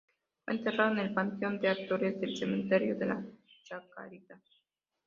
[0.43, 3.23] Fue enterrado en el Panteón de Actores del Cementerio de la
[3.65, 4.41] Chacarita.